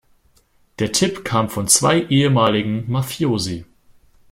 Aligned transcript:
Der 0.79 0.91
Tipp 0.91 1.23
kam 1.23 1.51
von 1.51 1.67
zwei 1.67 2.01
ehemaligen 2.07 2.91
Mafiosi. 2.91 3.65